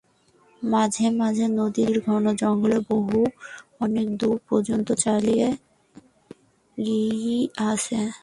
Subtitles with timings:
[0.61, 3.19] মাঝে মঝে নদীর দুই তীরে ঘন জঙ্গলের বাহু
[3.79, 5.49] অনেক দূর পর্যন্ত চলিয়া
[6.77, 7.99] গিয়াছে।